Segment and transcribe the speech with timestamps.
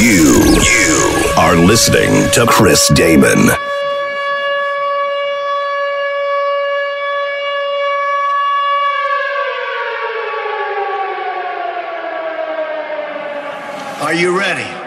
[0.00, 3.50] You, you are listening to Chris Damon.
[14.00, 14.77] Are you ready?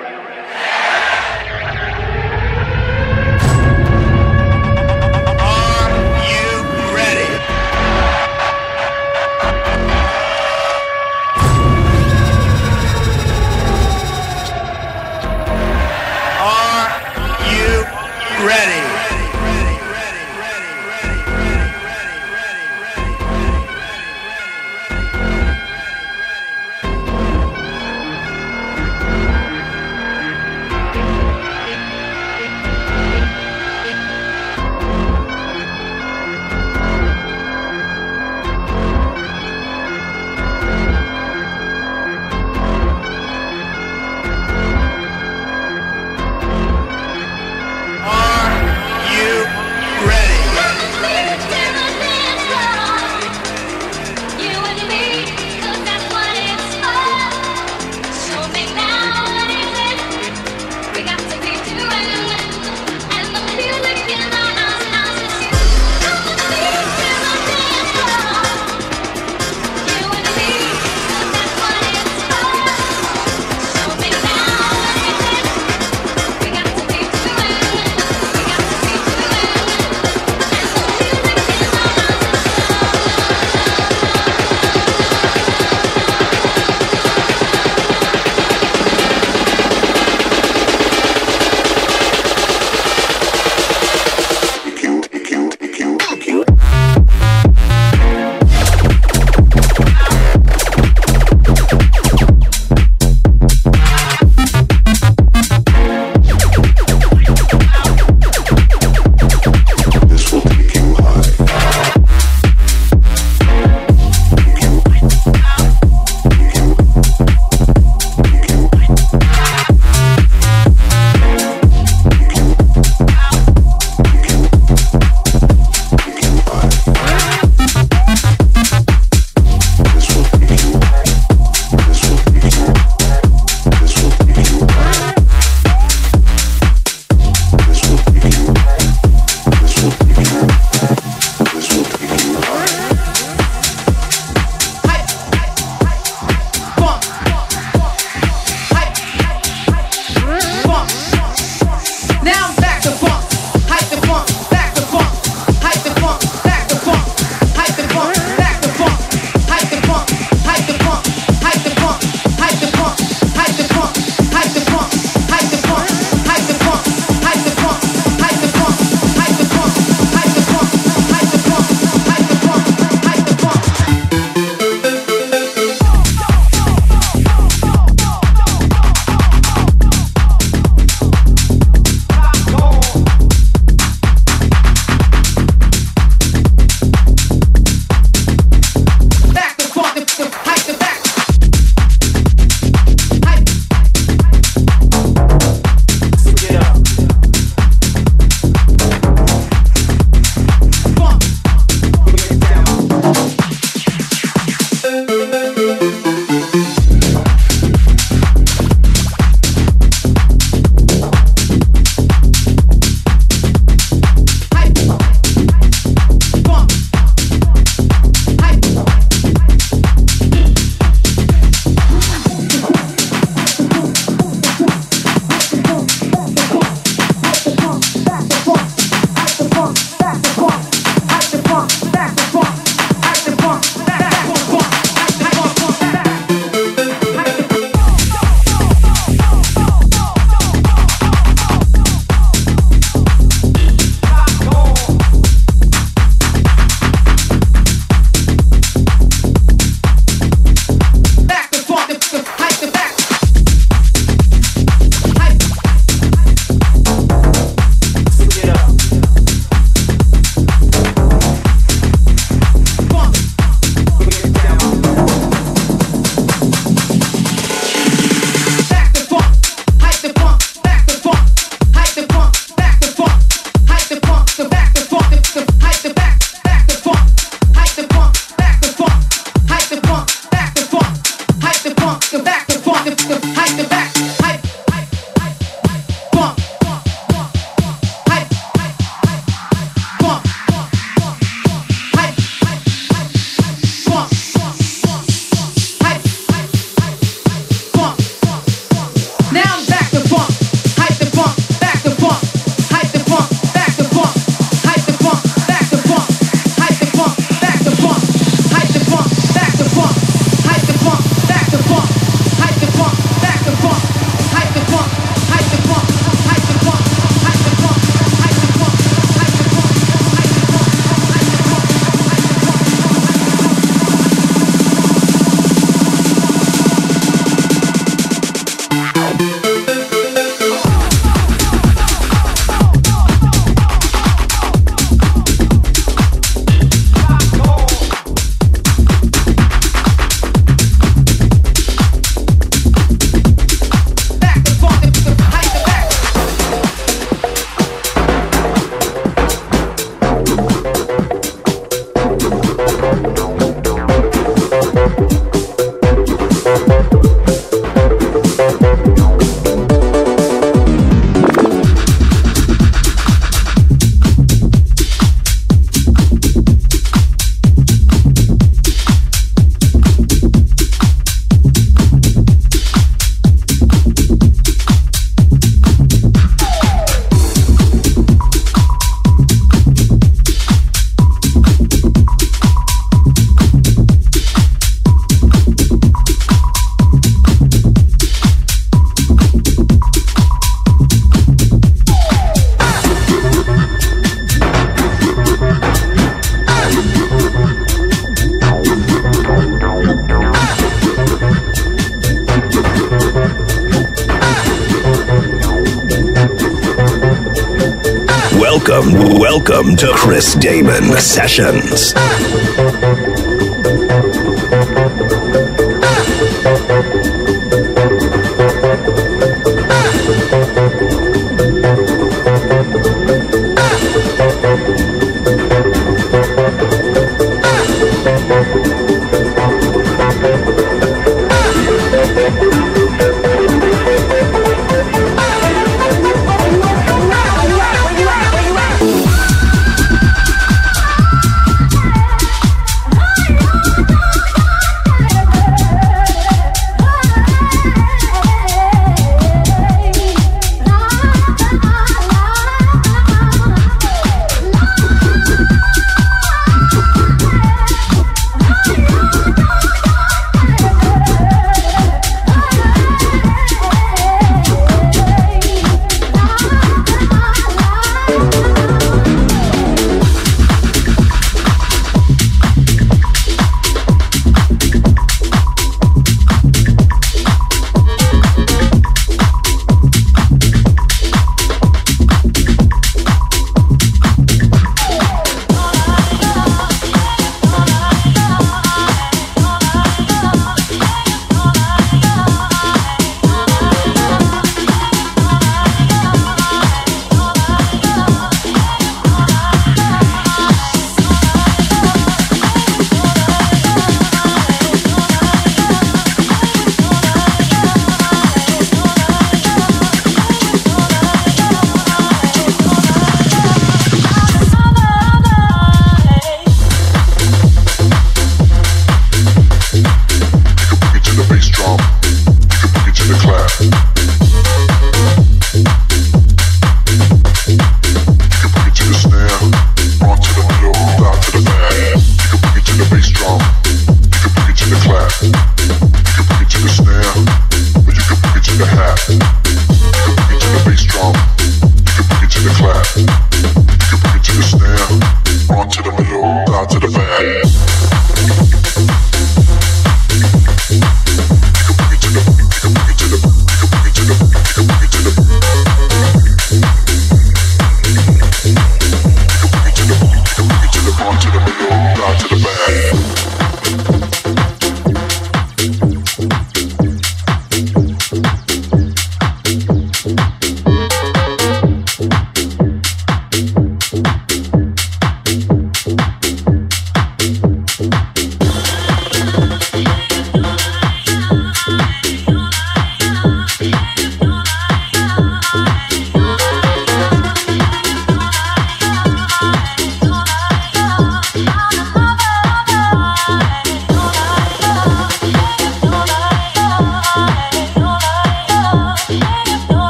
[409.82, 411.92] To Chris Damon Sessions.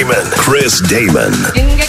[0.00, 0.30] Damon.
[0.30, 1.79] Chris Damon.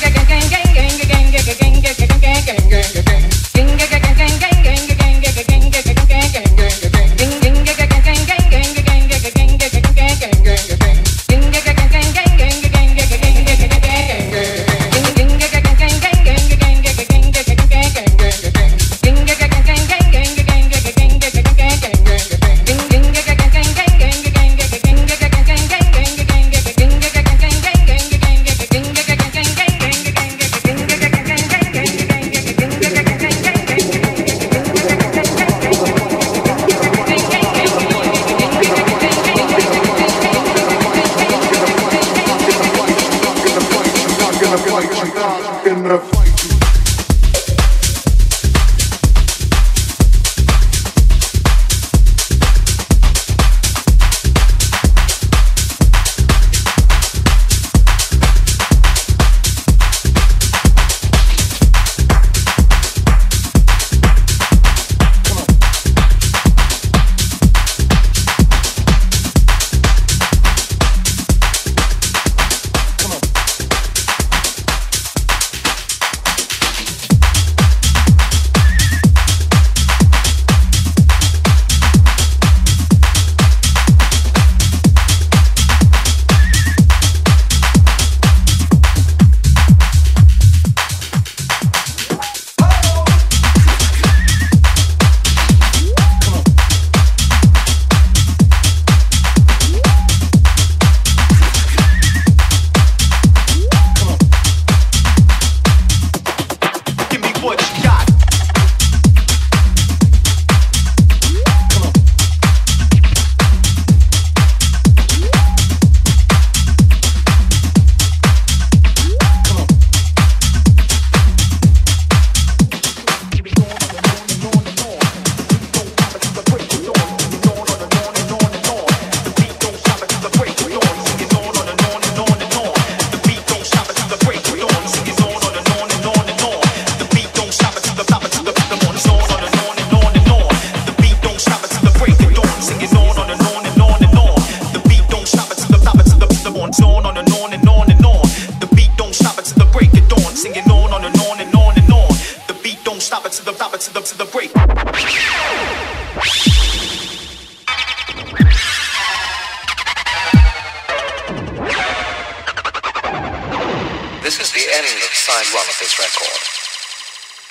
[165.70, 166.42] Of this record.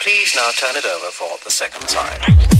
[0.00, 2.59] Please now turn it over for the second side.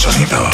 [0.00, 0.48] sonido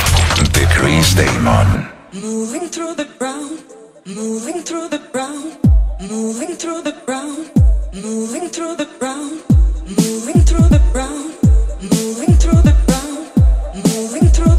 [0.52, 1.88] de Chris Damon.
[2.12, 3.62] Moving through the ground,
[4.04, 5.56] moving through the ground,
[6.00, 7.48] moving through the ground,
[7.92, 9.44] moving through the ground,
[9.86, 11.30] moving through the ground,
[11.80, 13.30] moving through the ground,
[13.86, 14.55] moving through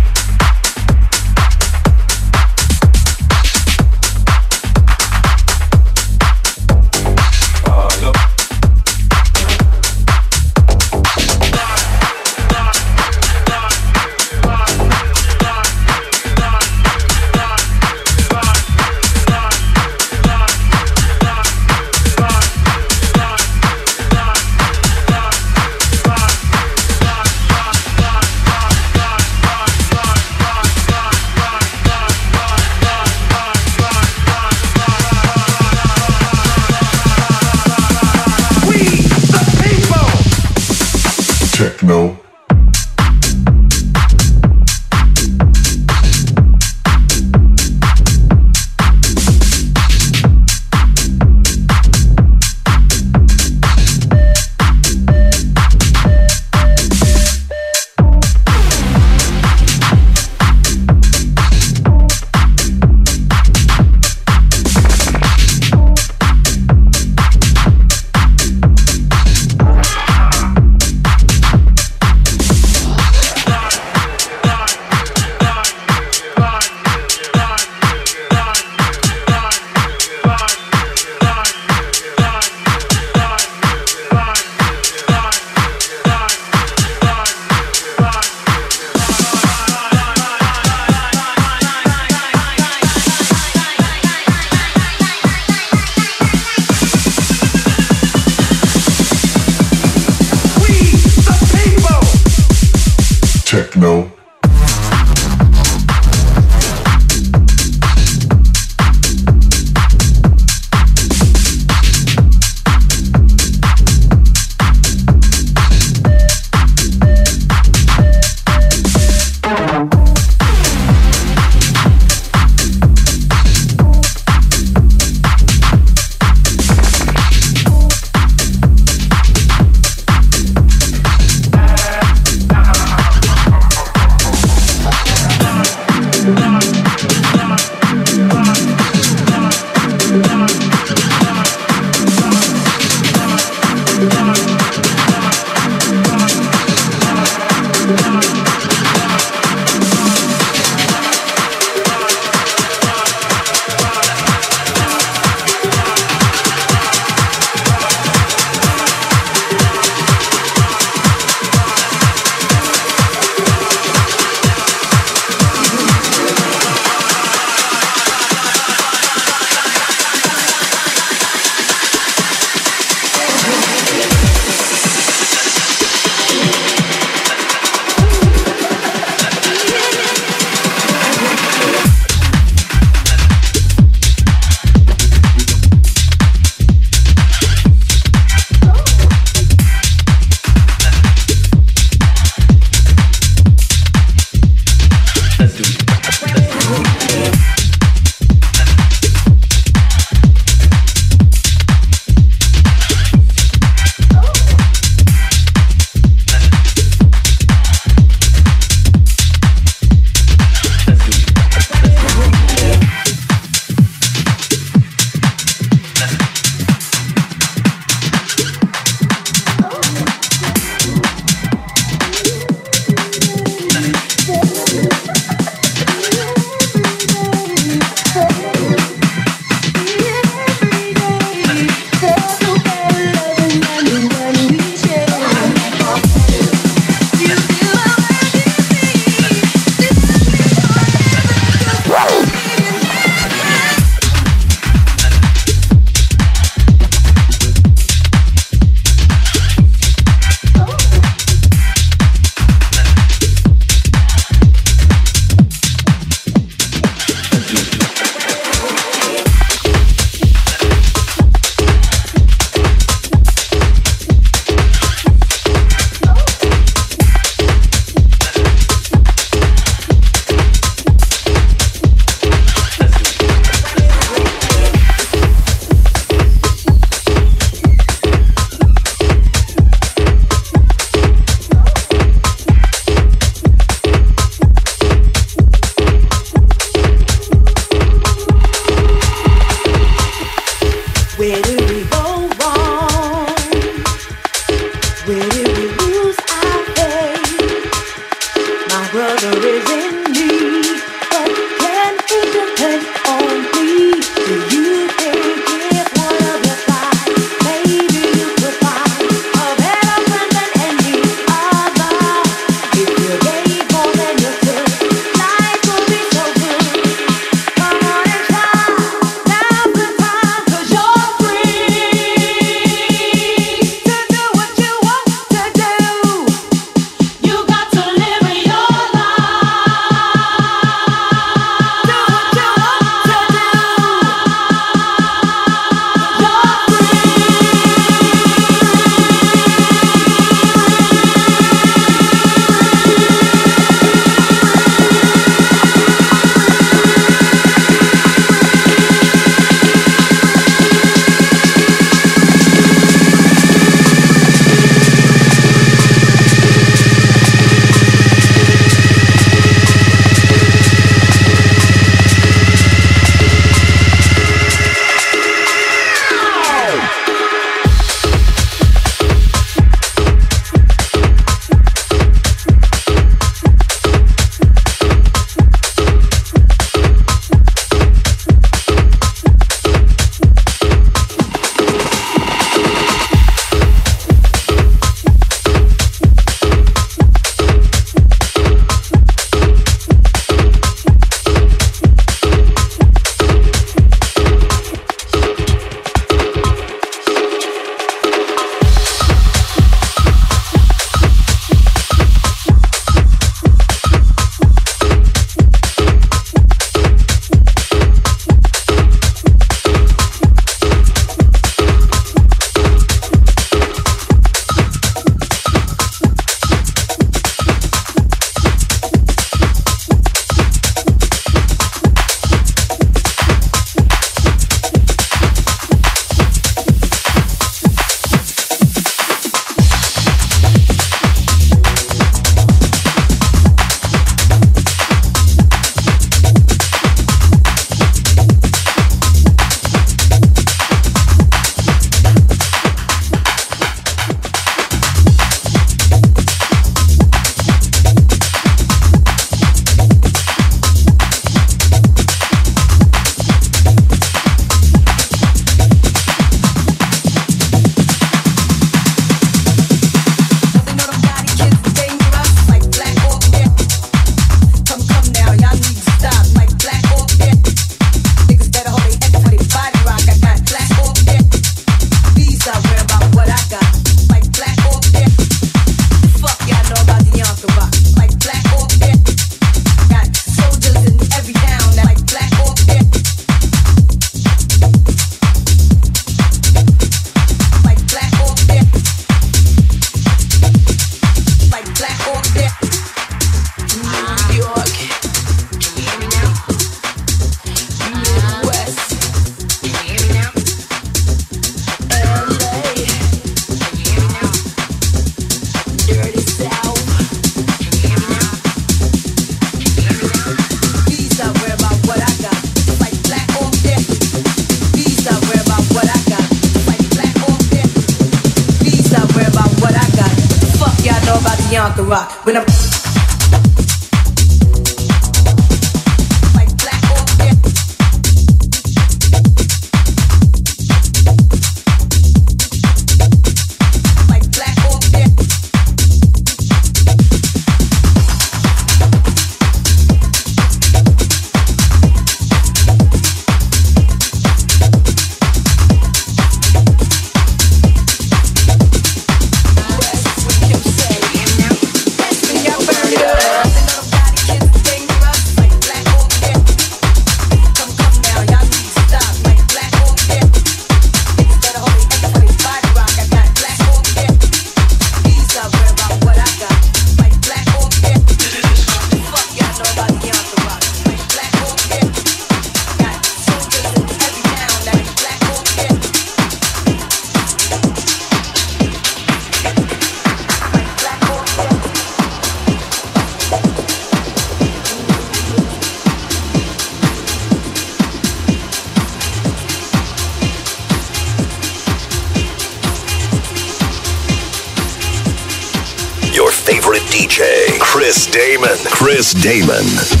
[599.21, 600.00] Damon.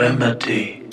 [0.00, 0.89] remedy.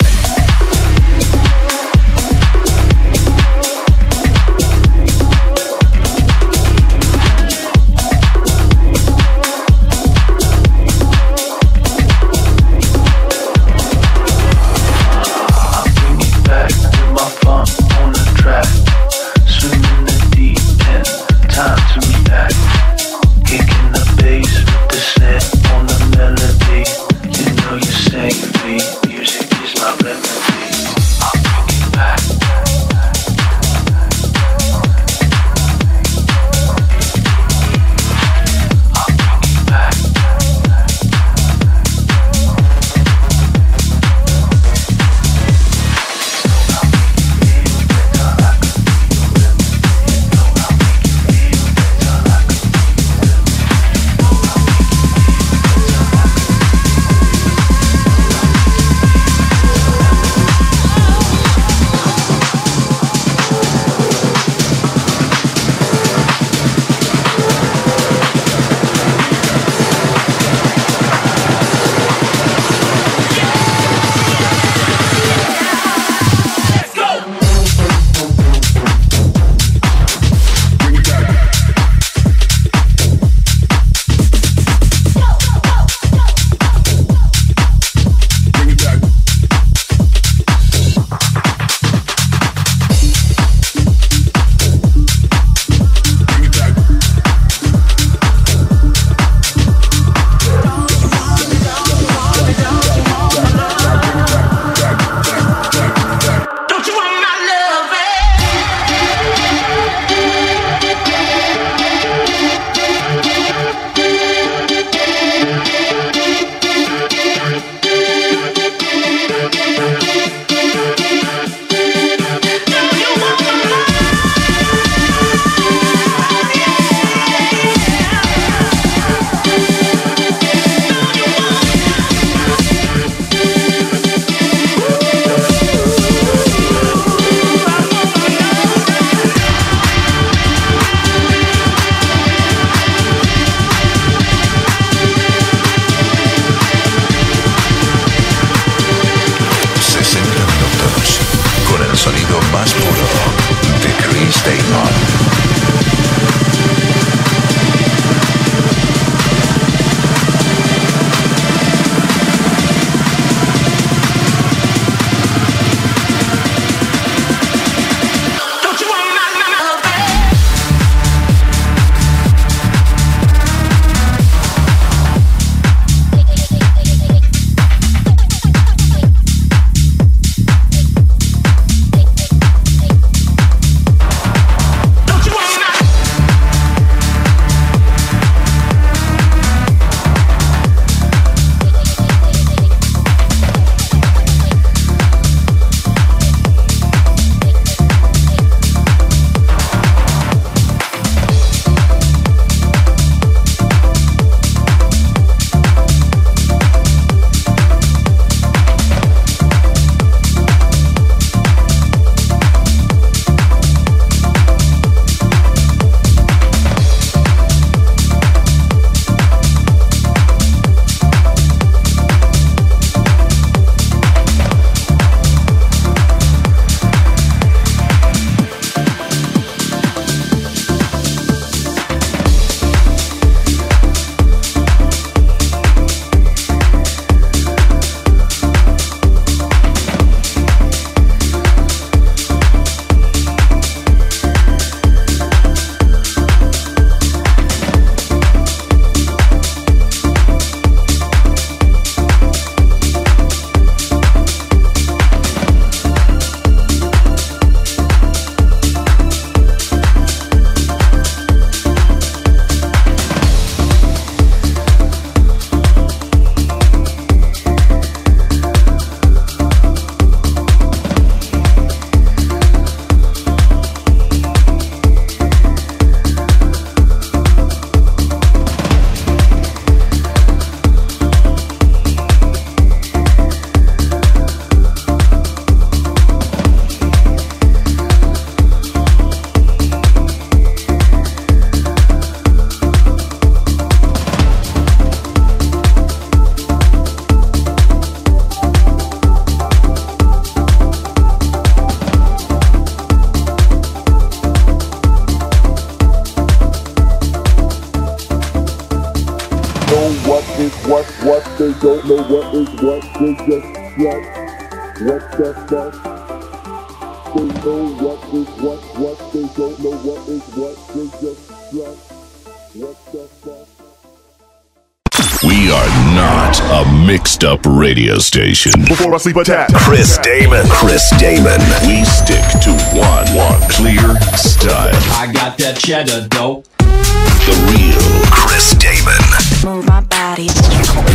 [327.28, 328.52] Up radio station.
[328.66, 329.50] Before I sleep, attack.
[329.52, 330.46] Chris Damon.
[330.48, 331.40] Chris Damon.
[331.66, 334.74] We stick to one, one clear style.
[334.96, 336.44] I got that cheddar dope.
[336.58, 339.02] The real Chris Damon.
[339.44, 340.28] Move my body.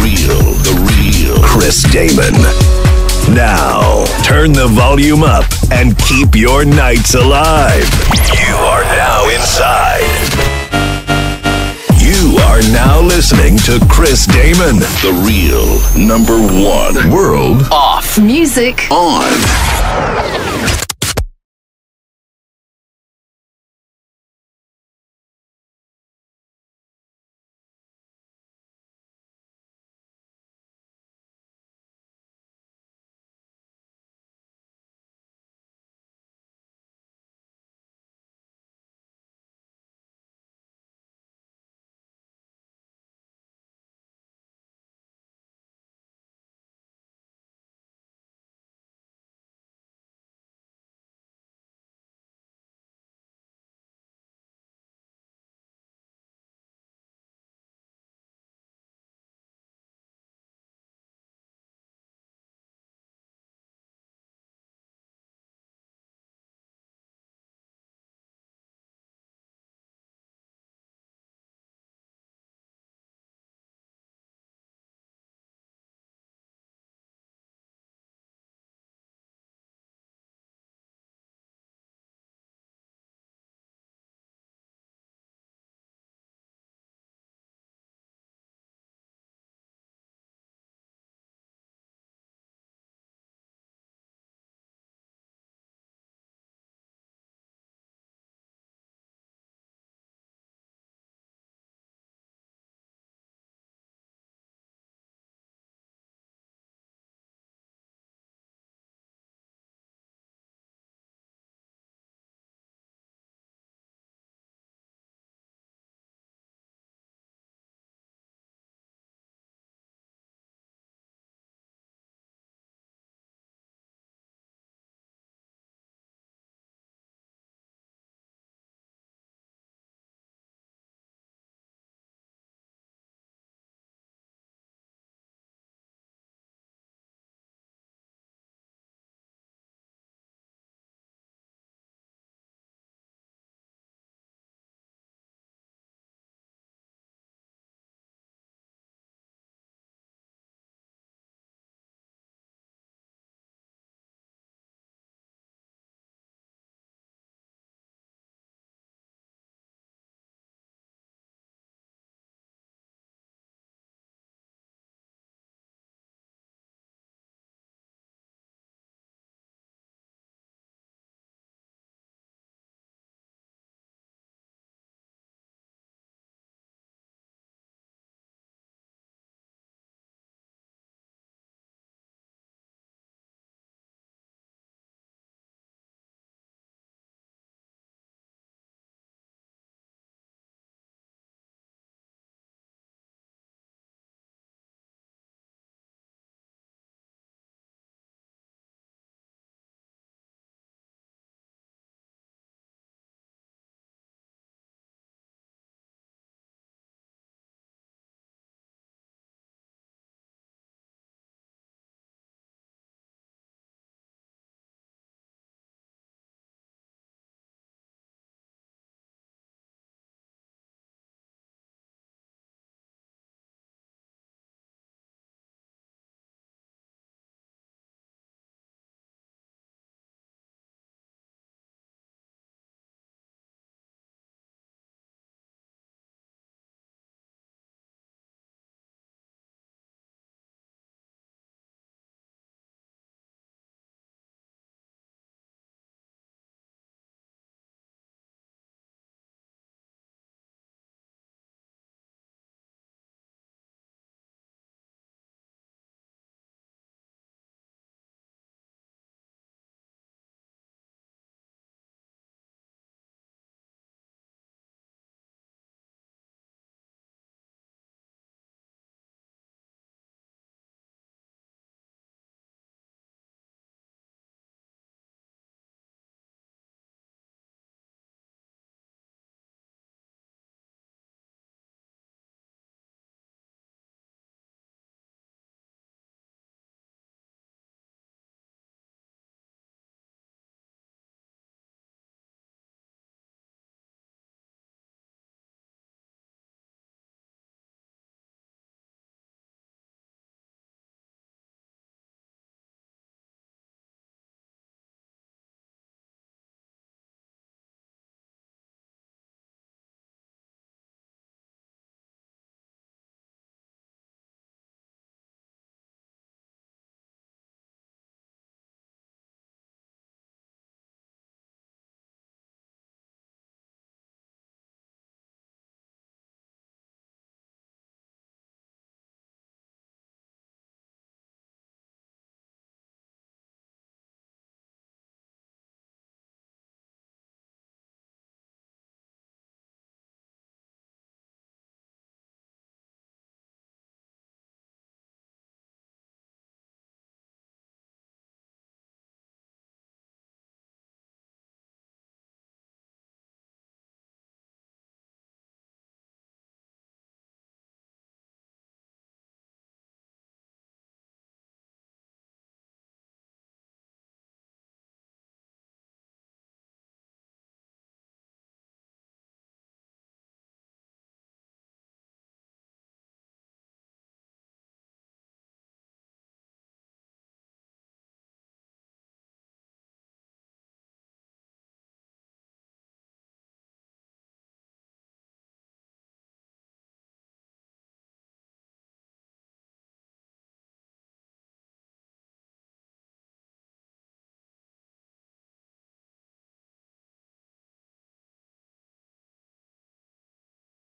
[0.02, 2.83] Real, the real Chris Damon.
[3.30, 7.84] Now, turn the volume up and keep your nights alive.
[8.32, 10.04] You are now inside.
[12.00, 19.32] You are now listening to Chris Damon, the real number one world off music on.